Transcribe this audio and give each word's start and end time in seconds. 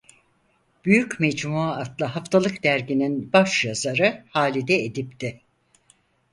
Büyük 0.85 1.19
Mecmua 1.19 1.75
adlı 1.75 2.05
haftalık 2.05 2.63
derginin 2.63 3.33
başyazarı 3.33 4.25
Halide 4.29 4.83
Edip'ti. 4.85 5.41